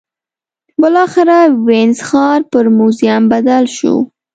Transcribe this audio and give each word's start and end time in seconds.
بالاخره 0.81 1.37
وینز 1.65 1.99
ښار 2.07 2.39
پر 2.51 2.65
موزیم 2.77 3.23
بدل 3.31 3.63
شو 3.77 3.93